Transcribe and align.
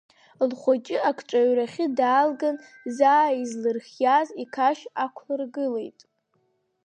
Лхәыҷы 0.49 0.97
акҿаҩрахьы 1.09 1.85
даалган, 1.97 2.57
заа 2.97 3.27
излырхиахьаз 3.41 4.29
иқашь 4.43 4.83
аақәлыргылеит. 5.01 5.99